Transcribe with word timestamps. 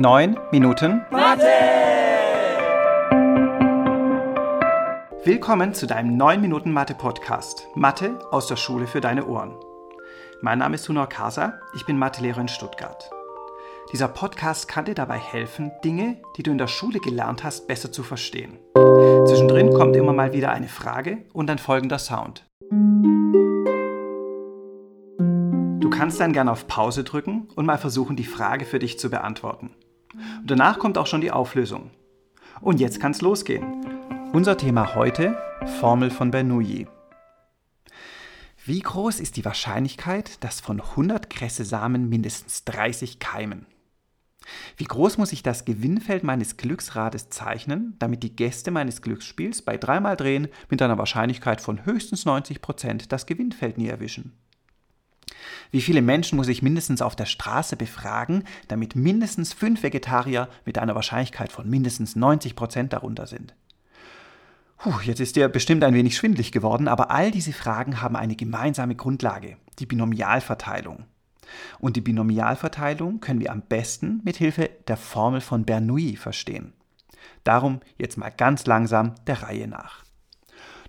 9 0.00 0.34
Minuten 0.50 1.02
Mathe! 1.10 1.44
Willkommen 5.24 5.74
zu 5.74 5.86
deinem 5.86 6.16
9 6.16 6.40
Minuten 6.40 6.72
Mathe 6.72 6.94
Podcast. 6.94 7.66
Mathe 7.74 8.18
aus 8.30 8.46
der 8.46 8.56
Schule 8.56 8.86
für 8.86 9.02
deine 9.02 9.26
Ohren. 9.26 9.54
Mein 10.40 10.60
Name 10.60 10.76
ist 10.76 10.84
Sunor 10.84 11.06
Kasa, 11.06 11.60
ich 11.74 11.84
bin 11.84 11.98
Mathelehrer 11.98 12.40
in 12.40 12.48
Stuttgart. 12.48 13.10
Dieser 13.92 14.08
Podcast 14.08 14.68
kann 14.68 14.86
dir 14.86 14.94
dabei 14.94 15.18
helfen, 15.18 15.70
Dinge, 15.84 16.16
die 16.38 16.44
du 16.44 16.50
in 16.50 16.56
der 16.56 16.66
Schule 16.66 17.00
gelernt 17.00 17.44
hast, 17.44 17.68
besser 17.68 17.92
zu 17.92 18.02
verstehen. 18.02 18.58
Zwischendrin 19.26 19.68
kommt 19.68 19.96
immer 19.96 20.14
mal 20.14 20.32
wieder 20.32 20.50
eine 20.50 20.68
Frage 20.68 21.26
und 21.34 21.50
ein 21.50 21.58
folgender 21.58 21.98
Sound. 21.98 22.46
Du 25.78 25.90
kannst 25.90 26.18
dann 26.18 26.32
gerne 26.32 26.52
auf 26.52 26.66
Pause 26.68 27.04
drücken 27.04 27.48
und 27.54 27.66
mal 27.66 27.76
versuchen, 27.76 28.16
die 28.16 28.24
Frage 28.24 28.64
für 28.64 28.78
dich 28.78 28.98
zu 28.98 29.10
beantworten. 29.10 29.74
Und 30.40 30.50
danach 30.50 30.78
kommt 30.78 30.98
auch 30.98 31.06
schon 31.06 31.20
die 31.20 31.30
Auflösung. 31.30 31.90
Und 32.60 32.80
jetzt 32.80 33.00
kann's 33.00 33.20
losgehen. 33.20 33.86
Unser 34.32 34.56
Thema 34.56 34.94
heute: 34.94 35.36
Formel 35.80 36.10
von 36.10 36.30
Bernoulli. 36.30 36.86
Wie 38.64 38.80
groß 38.80 39.20
ist 39.20 39.36
die 39.36 39.44
Wahrscheinlichkeit, 39.44 40.44
dass 40.44 40.60
von 40.60 40.80
100 40.80 41.30
Kresse-Samen 41.30 42.08
mindestens 42.08 42.64
30 42.64 43.18
keimen? 43.18 43.66
Wie 44.76 44.84
groß 44.84 45.18
muss 45.18 45.32
ich 45.32 45.42
das 45.42 45.64
Gewinnfeld 45.64 46.24
meines 46.24 46.56
Glücksrades 46.56 47.30
zeichnen, 47.30 47.96
damit 47.98 48.22
die 48.22 48.34
Gäste 48.34 48.70
meines 48.70 49.02
Glücksspiels 49.02 49.62
bei 49.62 49.76
dreimal 49.76 50.16
Drehen 50.16 50.48
mit 50.68 50.82
einer 50.82 50.98
Wahrscheinlichkeit 50.98 51.60
von 51.60 51.84
höchstens 51.84 52.26
90% 52.26 53.08
das 53.08 53.26
Gewinnfeld 53.26 53.78
nie 53.78 53.88
erwischen? 53.88 54.32
Wie 55.70 55.80
viele 55.80 56.02
Menschen 56.02 56.36
muss 56.36 56.48
ich 56.48 56.62
mindestens 56.62 57.00
auf 57.00 57.14
der 57.14 57.26
Straße 57.26 57.76
befragen, 57.76 58.44
damit 58.68 58.96
mindestens 58.96 59.52
fünf 59.52 59.82
Vegetarier 59.82 60.48
mit 60.64 60.78
einer 60.78 60.94
Wahrscheinlichkeit 60.94 61.52
von 61.52 61.68
mindestens 61.68 62.16
90% 62.16 62.88
darunter 62.88 63.26
sind? 63.26 63.54
Puh, 64.78 64.98
jetzt 65.04 65.20
ist 65.20 65.36
dir 65.36 65.48
bestimmt 65.48 65.84
ein 65.84 65.94
wenig 65.94 66.16
schwindlig 66.16 66.52
geworden, 66.52 66.88
aber 66.88 67.10
all 67.10 67.30
diese 67.30 67.52
Fragen 67.52 68.00
haben 68.00 68.16
eine 68.16 68.34
gemeinsame 68.34 68.96
Grundlage, 68.96 69.58
die 69.78 69.86
Binomialverteilung. 69.86 71.04
Und 71.78 71.96
die 71.96 72.00
Binomialverteilung 72.00 73.20
können 73.20 73.40
wir 73.40 73.52
am 73.52 73.62
besten 73.62 74.20
mit 74.24 74.36
Hilfe 74.36 74.70
der 74.88 74.96
Formel 74.96 75.40
von 75.40 75.64
Bernoulli 75.64 76.16
verstehen. 76.16 76.72
Darum 77.44 77.80
jetzt 77.98 78.16
mal 78.16 78.30
ganz 78.30 78.66
langsam 78.66 79.14
der 79.26 79.42
Reihe 79.42 79.68
nach. 79.68 80.04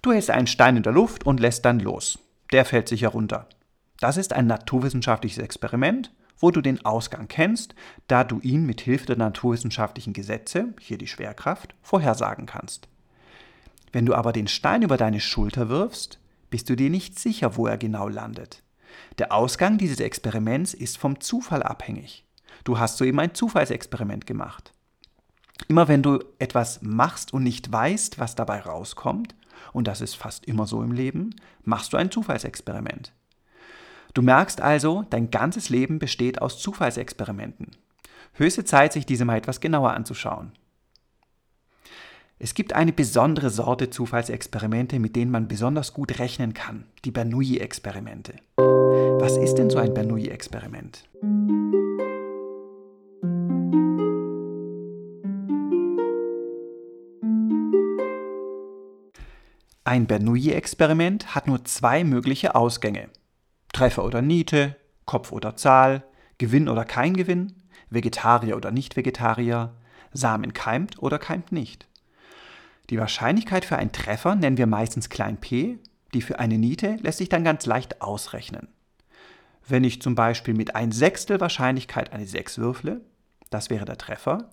Du 0.02 0.11
hältst 0.11 0.31
einen 0.31 0.48
Stein 0.48 0.77
in 0.77 0.83
der 0.83 0.94
Luft 0.94 1.25
und 1.25 1.39
lässt 1.39 1.66
dann 1.66 1.80
los. 1.80 2.17
Der 2.52 2.66
fällt 2.66 2.88
sicher 2.88 3.09
runter. 3.09 3.48
Das 4.02 4.17
ist 4.17 4.33
ein 4.33 4.47
naturwissenschaftliches 4.47 5.38
Experiment, 5.38 6.11
wo 6.39 6.49
du 6.49 6.61
den 6.61 6.83
Ausgang 6.83 7.27
kennst, 7.27 7.75
da 8.08 8.23
du 8.23 8.39
ihn 8.39 8.66
mit 8.66 8.81
Hilfe 8.81 9.05
der 9.05 9.17
naturwissenschaftlichen 9.17 10.11
Gesetze, 10.11 10.73
hier 10.80 10.97
die 10.97 11.08
Schwerkraft, 11.08 11.75
vorhersagen 11.83 12.47
kannst. 12.47 12.88
Wenn 13.91 14.08
du 14.08 14.16
aber 14.16 14.33
den 14.33 14.47
Stein 14.47 14.81
über 14.81 14.97
deine 14.97 15.19
Schulter 15.19 15.69
wirfst, 15.69 16.19
bist 16.49 16.67
du 16.67 16.75
dir 16.75 16.89
nicht 16.89 17.19
sicher, 17.19 17.58
wo 17.58 17.67
er 17.67 17.77
genau 17.77 18.08
landet. 18.08 18.63
Der 19.19 19.31
Ausgang 19.31 19.77
dieses 19.77 19.99
Experiments 19.99 20.73
ist 20.73 20.97
vom 20.97 21.19
Zufall 21.21 21.61
abhängig. 21.61 22.25
Du 22.63 22.80
hast 22.80 22.97
soeben 22.97 23.19
ein 23.19 23.36
Zufallsexperiment 23.36 24.25
gemacht. 24.25 24.73
Immer 25.67 25.88
wenn 25.88 26.02
du 26.02 26.17
etwas 26.39 26.81
machst 26.81 27.33
und 27.33 27.43
nicht 27.43 27.71
weißt, 27.71 28.17
was 28.17 28.33
dabei 28.33 28.61
rauskommt, 28.61 29.36
und 29.73 29.88
das 29.88 30.02
ist 30.02 30.15
fast 30.15 30.45
immer 30.45 30.65
so 30.65 30.81
im 30.81 30.91
Leben, 30.91 31.36
machst 31.63 31.93
du 31.93 31.97
ein 31.97 32.09
Zufallsexperiment. 32.09 33.13
Du 34.14 34.22
merkst 34.22 34.59
also, 34.59 35.06
dein 35.09 35.31
ganzes 35.31 35.70
Leben 35.70 35.98
besteht 35.98 36.42
aus 36.42 36.59
Zufallsexperimenten. 36.59 37.72
Höchste 38.34 38.66
Zeit, 38.66 38.92
sich 38.92 39.06
diese 39.06 39.23
mal 39.23 39.38
etwas 39.38 39.62
genauer 39.62 39.92
anzuschauen. 39.92 40.52
Es 42.39 42.56
gibt 42.56 42.73
eine 42.73 42.92
besondere 42.92 43.52
Sorte 43.52 43.89
Zufallsexperimente, 43.89 45.00
mit 45.00 45.16
denen 45.16 45.32
man 45.32 45.48
besonders 45.48 45.94
gut 45.94 46.20
rechnen 46.20 46.54
kann, 46.54 46.86
die 47.05 47.11
Bernoulli-Experimente. 47.11 48.33
Was 48.58 49.38
ist 49.38 49.55
denn 49.55 49.70
so 49.70 49.77
ein 49.77 49.94
Bernoulli-Experiment? 49.94 51.08
Ein 59.83 60.08
Bernoulli-Experiment 60.08 61.36
hat 61.36 61.48
nur 61.48 61.64
zwei 61.66 62.04
mögliche 62.04 62.55
Ausgänge. 62.55 63.10
Treffer 63.81 64.05
oder 64.05 64.21
Niete, 64.21 64.75
Kopf 65.05 65.31
oder 65.31 65.55
Zahl, 65.55 66.03
Gewinn 66.37 66.69
oder 66.69 66.86
kein 66.86 67.15
Gewinn, 67.15 67.53
Vegetarier 67.89 68.55
oder 68.55 68.69
Nicht-Vegetarier, 68.69 69.73
Samen 70.14 70.53
keimt 70.53 71.02
oder 71.02 71.17
keimt 71.17 71.52
nicht. 71.52 71.87
Die 72.91 72.99
Wahrscheinlichkeit 72.99 73.65
für 73.65 73.77
einen 73.77 73.91
Treffer 73.91 74.36
nennen 74.36 74.58
wir 74.58 74.67
meistens 74.67 75.09
klein 75.09 75.37
p, 75.37 75.80
die 76.14 76.21
für 76.21 76.37
eine 76.37 76.59
Niete 76.59 76.97
lässt 77.02 77.17
sich 77.17 77.30
dann 77.30 77.43
ganz 77.43 77.65
leicht 77.65 78.03
ausrechnen. 78.03 78.67
Wenn 79.67 79.83
ich 79.83 79.99
zum 79.99 80.14
Beispiel 80.14 80.53
mit 80.53 80.75
ein 80.75 80.91
Sechstel 80.91 81.41
Wahrscheinlichkeit 81.41 82.14
eine 82.14 82.27
6 82.27 82.59
würfle, 82.59 83.02
das 83.49 83.71
wäre 83.71 83.86
der 83.86 83.97
Treffer, 83.97 84.52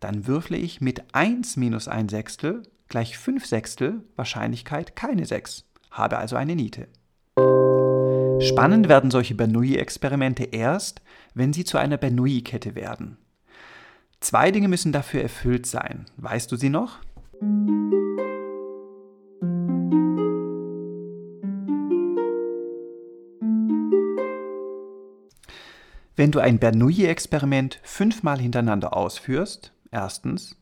dann 0.00 0.26
würfle 0.26 0.58
ich 0.58 0.82
mit 0.82 1.14
1 1.14 1.56
minus 1.56 1.88
ein 1.88 2.10
Sechstel 2.10 2.62
gleich 2.88 3.16
5 3.16 3.46
Sechstel 3.46 4.04
Wahrscheinlichkeit 4.16 4.94
keine 4.94 5.24
6, 5.24 5.64
habe 5.92 6.18
also 6.18 6.36
eine 6.36 6.54
Niete. 6.54 6.88
Spannend 8.40 8.88
werden 8.88 9.10
solche 9.10 9.34
Bernoulli-Experimente 9.34 10.44
erst, 10.44 11.00
wenn 11.34 11.52
sie 11.52 11.64
zu 11.64 11.78
einer 11.78 11.96
Bernoulli-Kette 11.96 12.74
werden. 12.74 13.16
Zwei 14.20 14.50
Dinge 14.50 14.68
müssen 14.68 14.92
dafür 14.92 15.22
erfüllt 15.22 15.66
sein. 15.66 16.04
Weißt 16.18 16.52
du 16.52 16.56
sie 16.56 16.68
noch? 16.68 16.98
Wenn 26.14 26.30
du 26.30 26.40
ein 26.40 26.58
Bernoulli-Experiment 26.58 27.80
fünfmal 27.82 28.38
hintereinander 28.38 28.96
ausführst, 28.96 29.72
erstens, 29.90 30.56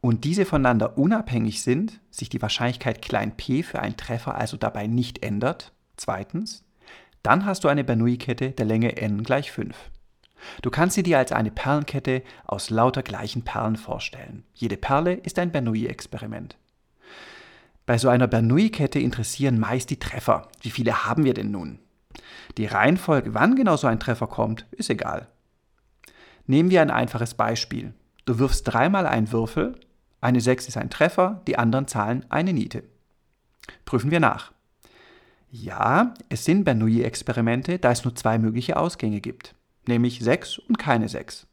und 0.00 0.24
diese 0.24 0.44
voneinander 0.44 0.98
unabhängig 0.98 1.62
sind, 1.62 2.00
sich 2.10 2.28
die 2.28 2.42
Wahrscheinlichkeit 2.42 3.02
klein 3.02 3.36
p 3.36 3.62
für 3.62 3.80
einen 3.80 3.96
Treffer 3.96 4.36
also 4.36 4.56
dabei 4.56 4.86
nicht 4.86 5.22
ändert, 5.22 5.72
zweitens, 5.96 6.64
dann 7.22 7.46
hast 7.46 7.64
du 7.64 7.68
eine 7.68 7.84
Bernoulli-Kette 7.84 8.50
der 8.50 8.66
Länge 8.66 8.96
n 8.96 9.22
gleich 9.22 9.52
5. 9.52 9.76
Du 10.60 10.70
kannst 10.70 10.96
sie 10.96 11.02
dir 11.02 11.18
als 11.18 11.32
eine 11.32 11.50
Perlenkette 11.50 12.22
aus 12.46 12.70
lauter 12.70 13.02
gleichen 13.02 13.42
Perlen 13.42 13.76
vorstellen. 13.76 14.44
Jede 14.54 14.76
Perle 14.76 15.14
ist 15.14 15.38
ein 15.38 15.52
Bernoulli-Experiment. 15.52 16.56
Bei 17.86 17.98
so 17.98 18.08
einer 18.08 18.26
Bernoulli-Kette 18.26 18.98
interessieren 18.98 19.58
meist 19.58 19.90
die 19.90 19.98
Treffer. 19.98 20.48
Wie 20.60 20.70
viele 20.70 21.06
haben 21.06 21.24
wir 21.24 21.34
denn 21.34 21.50
nun? 21.50 21.78
Die 22.58 22.66
Reihenfolge, 22.66 23.34
wann 23.34 23.56
genau 23.56 23.76
so 23.76 23.86
ein 23.86 24.00
Treffer 24.00 24.26
kommt, 24.26 24.66
ist 24.72 24.90
egal. 24.90 25.28
Nehmen 26.46 26.70
wir 26.70 26.82
ein 26.82 26.90
einfaches 26.90 27.34
Beispiel. 27.34 27.94
Du 28.24 28.38
wirfst 28.38 28.66
dreimal 28.66 29.06
einen 29.06 29.32
Würfel, 29.32 29.76
eine 30.20 30.40
6 30.40 30.68
ist 30.68 30.76
ein 30.76 30.90
Treffer, 30.90 31.42
die 31.46 31.58
anderen 31.58 31.88
Zahlen 31.88 32.24
eine 32.28 32.52
Niete. 32.52 32.84
Prüfen 33.84 34.10
wir 34.10 34.20
nach. 34.20 34.52
Ja, 35.54 36.14
es 36.30 36.46
sind 36.46 36.64
Bernoulli-Experimente, 36.64 37.78
da 37.78 37.92
es 37.92 38.04
nur 38.04 38.14
zwei 38.14 38.38
mögliche 38.38 38.78
Ausgänge 38.78 39.20
gibt, 39.20 39.54
nämlich 39.86 40.20
6 40.20 40.58
und 40.60 40.78
keine 40.78 41.10
6. 41.10 41.46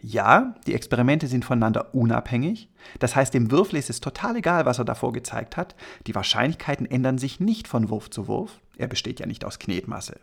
Ja, 0.00 0.54
die 0.64 0.74
Experimente 0.74 1.26
sind 1.26 1.44
voneinander 1.44 1.96
unabhängig. 1.96 2.70
Das 3.00 3.16
heißt, 3.16 3.34
dem 3.34 3.50
Würfel 3.50 3.80
ist 3.80 3.90
es 3.90 4.00
total 4.00 4.36
egal, 4.36 4.66
was 4.66 4.78
er 4.78 4.84
davor 4.84 5.12
gezeigt 5.12 5.56
hat. 5.56 5.74
Die 6.06 6.14
Wahrscheinlichkeiten 6.14 6.86
ändern 6.86 7.18
sich 7.18 7.40
nicht 7.40 7.66
von 7.66 7.90
Wurf 7.90 8.08
zu 8.08 8.28
Wurf. 8.28 8.60
Er 8.76 8.86
besteht 8.86 9.18
ja 9.18 9.26
nicht 9.26 9.44
aus 9.44 9.58
Knetmasse. 9.58 10.20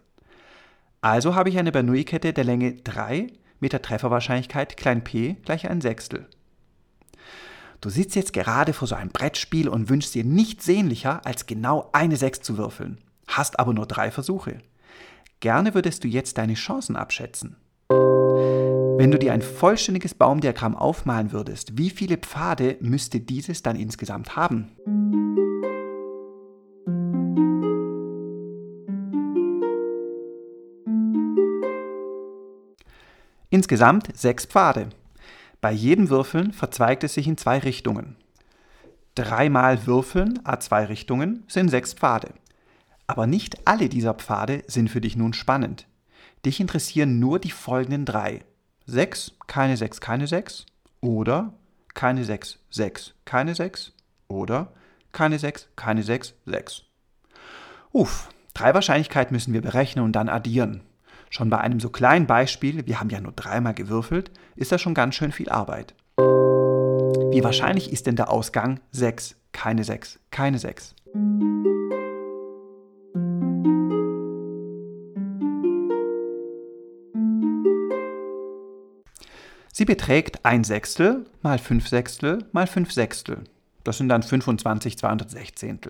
Also 1.02 1.36
habe 1.36 1.50
ich 1.50 1.58
eine 1.58 1.74
Bernoulli-Kette 1.74 2.32
der 2.32 2.46
Länge 2.46 2.76
3 2.76 3.28
mit 3.60 3.74
der 3.74 3.82
Trefferwahrscheinlichkeit 3.82 4.78
p 5.04 5.36
gleich 5.44 5.70
ein 5.70 5.82
Sechstel. 5.82 6.30
Du 7.82 7.90
sitzt 7.90 8.16
jetzt 8.16 8.34
gerade 8.34 8.74
vor 8.74 8.88
so 8.88 8.96
einem 8.96 9.12
Brettspiel 9.12 9.70
und 9.70 9.90
wünschst 9.90 10.16
dir 10.16 10.24
nichts 10.24 10.66
sehnlicher, 10.66 11.26
als 11.26 11.46
genau 11.46 11.90
eine 11.94 12.18
6 12.18 12.42
zu 12.42 12.58
würfeln, 12.58 13.00
hast 13.28 13.60
aber 13.60 13.74
nur 13.74 13.86
drei 13.86 14.12
Versuche. 14.12 14.60
Gerne 15.40 15.74
würdest 15.74 16.04
du 16.04 16.08
jetzt 16.08 16.38
deine 16.38 16.56
Chancen 16.56 16.96
abschätzen. 16.96 17.58
Wenn 17.90 19.12
du 19.12 19.20
dir 19.20 19.34
ein 19.34 19.42
vollständiges 19.42 20.16
Baumdiagramm 20.16 20.76
aufmalen 20.76 21.32
würdest, 21.32 21.78
wie 21.78 21.90
viele 21.90 22.18
Pfade 22.18 22.78
müsste 22.80 23.20
dieses 23.20 23.62
dann 23.62 23.76
insgesamt 23.76 24.36
haben? 24.36 24.72
Insgesamt 33.50 34.10
sechs 34.18 34.46
Pfade. 34.46 34.90
Bei 35.66 35.72
jedem 35.72 36.12
Würfeln 36.12 36.54
verzweigt 36.54 37.04
es 37.04 37.16
sich 37.16 37.26
in 37.26 37.38
zwei 37.38 37.58
Richtungen. 37.58 38.18
Dreimal 39.16 39.88
Würfeln, 39.88 40.40
a 40.44 40.60
zwei 40.60 40.86
Richtungen, 40.86 41.44
sind 41.48 41.70
sechs 41.70 41.96
Pfade. 41.96 42.36
Aber 43.08 43.26
nicht 43.26 43.68
alle 43.68 43.90
dieser 43.90 44.14
Pfade 44.14 44.64
sind 44.68 44.92
für 44.92 45.02
dich 45.02 45.16
nun 45.16 45.34
spannend. 45.34 45.88
Dich 46.46 46.60
interessieren 46.60 47.18
nur 47.18 47.40
die 47.40 47.50
folgenden 47.50 48.06
drei. 48.06 48.46
6, 48.86 49.32
keine 49.48 49.76
6, 49.76 50.02
keine 50.02 50.28
6 50.28 50.68
oder 51.02 51.52
keine 51.96 52.26
6, 52.26 52.60
6, 52.70 53.16
keine 53.26 53.56
6 53.56 53.94
oder 54.28 54.72
keine 55.14 55.40
6, 55.40 55.70
keine 55.76 56.04
6, 56.04 56.36
6. 56.46 56.84
Uff, 57.92 58.30
drei 58.54 58.76
Wahrscheinlichkeiten 58.76 59.34
müssen 59.34 59.56
wir 59.56 59.64
berechnen 59.64 60.06
und 60.06 60.12
dann 60.12 60.30
addieren. 60.30 60.82
Schon 61.36 61.50
bei 61.50 61.58
einem 61.58 61.82
so 61.82 61.90
kleinen 61.90 62.28
Beispiel, 62.28 62.88
wir 62.88 63.02
haben 63.02 63.10
ja 63.10 63.20
nur 63.20 63.34
dreimal 63.34 63.74
gewürfelt, 63.74 64.32
ist 64.56 64.72
das 64.72 64.80
schon 64.80 64.94
ganz 64.94 65.16
schön 65.16 65.34
viel 65.34 65.50
Arbeit. 65.50 65.94
Wie 66.18 67.44
wahrscheinlich 67.44 67.92
ist 67.92 68.08
denn 68.08 68.16
der 68.16 68.32
Ausgang 68.32 68.80
6, 68.94 69.36
keine 69.52 69.84
6, 69.84 70.18
keine 70.32 70.60
6? 70.60 70.96
Sie 79.74 79.84
beträgt 79.84 80.46
1 80.46 80.66
Sechstel 80.66 81.26
mal 81.42 81.60
5 81.60 81.90
Sechstel 81.90 82.46
mal 82.54 82.66
5 82.66 82.94
Sechstel. 82.94 83.44
Das 83.84 83.98
sind 83.98 84.08
dann 84.08 84.24
25 84.24 84.98
216. 84.98 85.82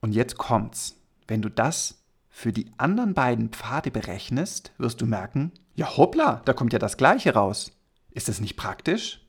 Und 0.00 0.12
jetzt 0.12 0.38
kommt's. 0.38 0.94
Wenn 1.26 1.42
du 1.42 1.48
das 1.48 2.03
für 2.34 2.52
die 2.52 2.70
anderen 2.76 3.14
beiden 3.14 3.50
Pfade 3.50 3.90
berechnest, 3.90 4.72
wirst 4.78 5.00
du 5.00 5.06
merken, 5.06 5.52
ja 5.74 5.96
hoppla, 5.96 6.42
da 6.44 6.52
kommt 6.52 6.72
ja 6.72 6.78
das 6.78 6.96
gleiche 6.96 7.34
raus. 7.34 7.72
Ist 8.10 8.28
das 8.28 8.40
nicht 8.40 8.56
praktisch? 8.56 9.24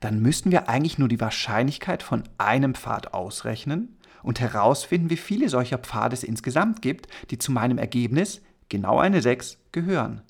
Dann 0.00 0.20
müssten 0.20 0.50
wir 0.50 0.68
eigentlich 0.68 0.98
nur 0.98 1.08
die 1.08 1.20
Wahrscheinlichkeit 1.20 2.02
von 2.02 2.24
einem 2.38 2.74
Pfad 2.74 3.14
ausrechnen 3.14 3.96
und 4.22 4.40
herausfinden, 4.40 5.10
wie 5.10 5.16
viele 5.16 5.48
solcher 5.48 5.78
Pfade 5.78 6.14
es 6.14 6.22
insgesamt 6.22 6.82
gibt, 6.82 7.08
die 7.30 7.38
zu 7.38 7.50
meinem 7.52 7.78
Ergebnis 7.78 8.42
genau 8.68 8.98
eine 8.98 9.22
6 9.22 9.58
gehören 9.72 10.22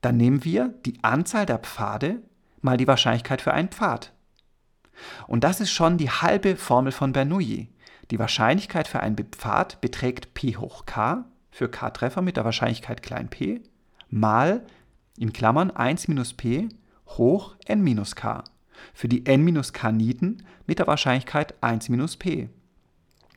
dann 0.00 0.16
nehmen 0.16 0.44
wir 0.44 0.74
die 0.86 1.02
Anzahl 1.02 1.46
der 1.46 1.58
Pfade 1.58 2.22
mal 2.60 2.76
die 2.76 2.86
Wahrscheinlichkeit 2.86 3.42
für 3.42 3.52
einen 3.52 3.68
Pfad. 3.68 4.12
Und 5.26 5.44
das 5.44 5.60
ist 5.60 5.70
schon 5.70 5.98
die 5.98 6.10
halbe 6.10 6.56
Formel 6.56 6.92
von 6.92 7.12
Bernoulli. 7.12 7.68
Die 8.10 8.18
Wahrscheinlichkeit 8.18 8.88
für 8.88 9.00
einen 9.00 9.16
Pfad 9.16 9.80
beträgt 9.80 10.34
p 10.34 10.56
hoch 10.56 10.86
k 10.86 11.24
für 11.50 11.68
k-Treffer 11.68 12.22
mit 12.22 12.36
der 12.36 12.44
Wahrscheinlichkeit 12.44 13.02
klein 13.02 13.28
p 13.28 13.60
mal 14.08 14.64
in 15.16 15.32
Klammern 15.32 15.70
1 15.70 16.08
minus 16.08 16.34
p 16.34 16.68
hoch 17.06 17.56
n 17.66 17.82
minus 17.82 18.16
k 18.16 18.44
für 18.94 19.08
die 19.08 19.26
n 19.26 19.42
minus 19.42 19.72
k 19.72 19.92
Nieten 19.92 20.44
mit 20.66 20.78
der 20.78 20.86
Wahrscheinlichkeit 20.86 21.54
1 21.62 21.88
minus 21.88 22.16
p. 22.16 22.48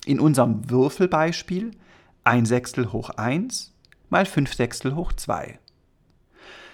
In 0.05 0.19
unserem 0.19 0.69
Würfelbeispiel 0.69 1.71
1 2.23 2.49
Sechstel 2.49 2.91
hoch 2.91 3.09
1 3.11 3.73
mal 4.09 4.25
5 4.25 4.53
Sechstel 4.53 4.95
hoch 4.95 5.13
2. 5.13 5.59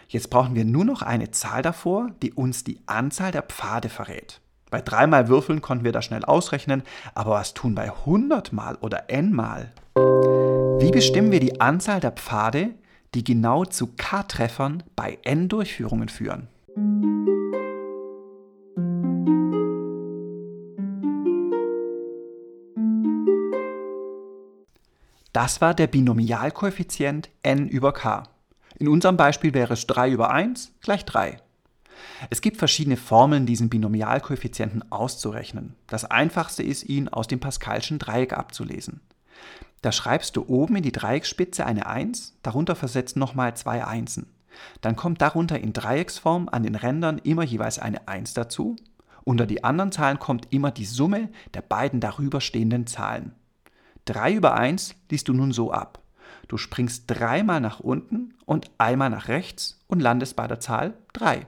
Jetzt 0.08 0.30
brauchen 0.30 0.56
wir 0.56 0.66
nur 0.66 0.86
noch 0.86 1.02
eine 1.02 1.32
Zahl 1.32 1.62
davor, 1.62 2.10
die 2.22 2.34
uns 2.34 2.64
die 2.64 2.80
Anzahl 2.88 3.32
der 3.32 3.44
Pfade 3.44 3.90
verrät. 3.90 4.42
Bei 4.70 4.82
dreimal 4.82 5.28
Würfeln 5.28 5.62
konnten 5.62 5.84
wir 5.84 5.92
das 5.92 6.06
schnell 6.06 6.24
ausrechnen, 6.24 6.84
aber 7.16 7.32
was 7.32 7.54
tun 7.54 7.74
bei 7.74 7.92
100 7.92 8.54
mal 8.54 8.76
oder 8.82 9.10
n 9.10 9.34
mal? 9.34 9.72
Wie 9.96 10.92
bestimmen 10.92 11.32
wir 11.32 11.40
die 11.40 11.60
Anzahl 11.60 12.00
der 12.00 12.12
Pfade, 12.12 12.72
die 13.16 13.24
genau 13.24 13.66
zu 13.66 13.88
k-Treffern 13.98 14.84
bei 14.96 15.18
n 15.24 15.50
Durchführungen 15.50 16.10
führen? 16.10 16.48
Das 25.34 25.62
war 25.62 25.74
der 25.74 25.88
Binomialkoeffizient 25.88 27.30
n 27.42 27.68
über 27.68 27.94
k. 27.94 28.24
In 28.78 28.88
unserem 28.88 29.18
Beispiel 29.18 29.54
wäre 29.54 29.74
es 29.74 29.88
3 29.88 30.12
über 30.12 30.32
1 30.32 30.74
gleich 30.82 31.06
3. 31.06 31.40
Es 32.30 32.42
gibt 32.42 32.58
verschiedene 32.58 32.98
Formeln, 32.98 33.46
diesen 33.46 33.70
Binomialkoeffizienten 33.70 34.92
auszurechnen. 34.92 35.76
Das 35.88 36.06
einfachste 36.06 36.64
ist, 36.64 36.84
ihn 36.84 37.08
aus 37.08 37.28
dem 37.28 37.40
Pascalschen 37.40 38.00
Dreieck 38.00 38.34
abzulesen. 38.34 39.02
Da 39.82 39.92
schreibst 39.92 40.36
du 40.36 40.46
oben 40.48 40.76
in 40.78 40.84
die 40.84 40.92
Dreiecksspitze 40.92 41.66
eine 41.66 41.86
1, 41.86 42.38
darunter 42.44 42.76
versetzt 42.76 43.16
nochmal 43.16 43.56
zwei 43.56 43.86
Einsen. 43.86 44.28
Dann 44.82 44.96
kommt 44.96 45.22
darunter 45.22 45.60
in 45.60 45.74
Dreiecksform 45.74 46.50
an 46.50 46.64
den 46.64 46.76
Rändern 46.76 47.20
immer 47.20 47.44
jeweils 47.44 47.80
eine 47.80 48.08
1 48.08 48.34
dazu. 48.34 48.76
Unter 49.24 49.46
die 49.46 49.64
anderen 49.64 49.92
Zahlen 49.92 50.20
kommt 50.20 50.48
immer 50.52 50.72
die 50.72 50.86
Summe 50.86 51.30
der 51.54 51.62
beiden 51.62 52.00
darüber 52.00 52.42
stehenden 52.42 52.88
Zahlen. 52.88 53.34
3 54.06 54.34
über 54.34 54.56
1 54.56 54.96
liest 55.10 55.28
du 55.28 55.34
nun 55.34 55.52
so 55.52 55.72
ab. 55.72 56.02
Du 56.48 56.58
springst 56.58 57.04
dreimal 57.08 57.62
nach 57.62 57.80
unten 57.80 58.34
und 58.46 58.72
einmal 58.80 59.12
nach 59.12 59.28
rechts 59.28 59.80
und 59.88 60.00
landest 60.00 60.36
bei 60.36 60.48
der 60.48 60.60
Zahl 60.60 60.96
3. 61.14 61.46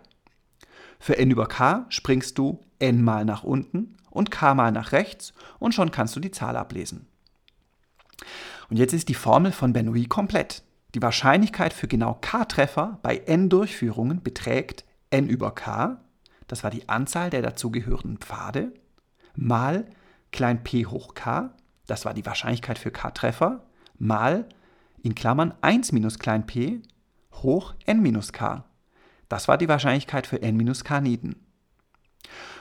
Für 1.01 1.17
n 1.17 1.31
über 1.31 1.47
k 1.47 1.87
springst 1.89 2.37
du 2.37 2.61
n 2.77 3.03
mal 3.03 3.25
nach 3.25 3.43
unten 3.43 3.97
und 4.11 4.29
k 4.29 4.53
mal 4.53 4.71
nach 4.71 4.91
rechts 4.91 5.33
und 5.57 5.73
schon 5.73 5.89
kannst 5.89 6.15
du 6.15 6.19
die 6.19 6.29
Zahl 6.29 6.55
ablesen. 6.55 7.07
Und 8.69 8.77
jetzt 8.77 8.93
ist 8.93 9.09
die 9.09 9.15
Formel 9.15 9.51
von 9.51 9.73
Bernoulli 9.73 10.05
komplett. 10.05 10.61
Die 10.93 11.01
Wahrscheinlichkeit 11.01 11.73
für 11.73 11.87
genau 11.87 12.19
k 12.21 12.45
Treffer 12.45 12.99
bei 13.01 13.17
n 13.17 13.49
Durchführungen 13.49 14.21
beträgt 14.21 14.85
n 15.09 15.27
über 15.27 15.55
k, 15.55 15.97
das 16.47 16.63
war 16.63 16.69
die 16.69 16.87
Anzahl 16.87 17.31
der 17.31 17.41
dazugehörenden 17.41 18.19
Pfade, 18.19 18.71
mal 19.35 19.87
klein 20.31 20.63
p 20.63 20.85
hoch 20.85 21.15
k, 21.15 21.51
das 21.87 22.05
war 22.05 22.13
die 22.13 22.27
Wahrscheinlichkeit 22.27 22.77
für 22.77 22.91
k 22.91 23.09
Treffer, 23.09 23.63
mal 23.97 24.47
in 25.01 25.15
Klammern 25.15 25.55
1 25.61 25.93
minus 25.93 26.19
klein 26.19 26.45
p 26.45 26.83
hoch 27.33 27.73
n 27.87 28.03
minus 28.03 28.31
k. 28.33 28.65
Das 29.31 29.47
war 29.47 29.57
die 29.57 29.69
Wahrscheinlichkeit 29.69 30.27
für 30.27 30.41
n 30.41 30.57
minus 30.57 30.83
k 30.83 30.99
Nieten. 30.99 31.37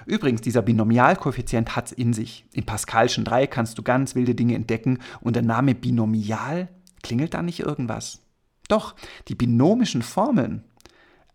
Übrigens, 0.06 0.40
dieser 0.40 0.62
Binomialkoeffizient 0.62 1.74
hat 1.74 1.86
es 1.86 1.92
in 1.92 2.12
sich. 2.12 2.44
Im 2.52 2.64
Pascalschen 2.64 3.24
Dreieck 3.24 3.50
kannst 3.50 3.76
du 3.76 3.82
ganz 3.82 4.14
wilde 4.14 4.36
Dinge 4.36 4.54
entdecken 4.54 5.00
und 5.20 5.34
der 5.34 5.42
Name 5.42 5.74
Binomial 5.74 6.68
klingelt 7.02 7.34
da 7.34 7.42
nicht 7.42 7.58
irgendwas. 7.58 8.20
Doch, 8.68 8.94
die 9.26 9.34
binomischen 9.34 10.02
Formeln 10.02 10.62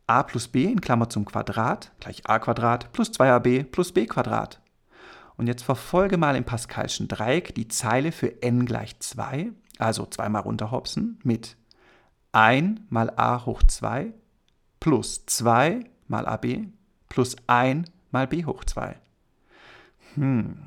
a 0.08 0.24
plus 0.24 0.48
b 0.48 0.64
in 0.64 0.80
Klammer 0.80 1.10
zum 1.10 1.26
Quadrat 1.26 1.92
gleich 2.00 2.30
a 2.30 2.40
Quadrat 2.40 2.94
plus 2.94 3.12
2ab 3.12 3.66
plus 3.66 3.92
b 3.92 4.06
Quadrat. 4.06 4.62
Und 5.36 5.48
jetzt 5.48 5.64
verfolge 5.64 6.16
mal 6.18 6.38
im 6.38 6.46
Pascalschen 6.46 7.10
Dreieck 7.10 7.54
die 7.56 7.68
Zeile 7.68 8.14
für 8.14 8.42
n 8.42 8.66
gleich 8.66 8.98
2 9.02 9.52
also 9.80 10.06
zweimal 10.06 10.44
runterhopsen 10.44 11.20
mit 11.24 11.58
1 12.32 12.80
mal 12.88 13.12
a 13.18 13.46
hoch 13.46 13.64
2 13.64 14.14
plus 14.86 15.26
2 15.26 15.80
mal 16.08 16.28
ab 16.28 16.46
plus 17.10 17.36
1 17.48 17.90
mal 18.12 18.28
b 18.28 18.46
hoch 18.46 18.64
2. 18.64 18.96
Hm, 20.14 20.58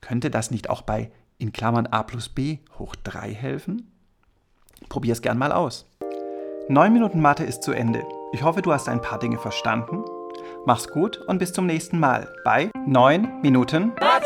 könnte 0.00 0.32
das 0.32 0.50
nicht 0.50 0.68
auch 0.68 0.82
bei 0.82 1.12
in 1.38 1.52
Klammern 1.52 1.86
a 1.86 2.02
plus 2.02 2.28
b 2.28 2.58
hoch 2.76 2.96
3 2.96 3.32
helfen? 3.32 3.92
Probier 4.88 5.12
es 5.12 5.22
gern 5.22 5.38
mal 5.38 5.52
aus. 5.52 5.86
9 6.68 6.92
Minuten 6.92 7.20
Mathe 7.20 7.44
ist 7.44 7.62
zu 7.62 7.70
Ende. 7.70 8.04
Ich 8.32 8.42
hoffe, 8.42 8.62
du 8.62 8.72
hast 8.72 8.88
ein 8.88 9.00
paar 9.00 9.20
Dinge 9.20 9.38
verstanden. 9.38 10.04
Mach's 10.66 10.88
gut 10.88 11.18
und 11.28 11.38
bis 11.38 11.52
zum 11.52 11.66
nächsten 11.66 12.00
Mal 12.00 12.34
bei 12.44 12.72
9 12.84 13.42
Minuten 13.42 13.92
Mathe! 14.00 14.17